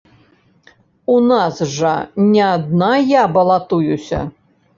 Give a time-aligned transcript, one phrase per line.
[1.15, 1.91] У нас жа
[2.33, 4.25] не адна я балатуюся.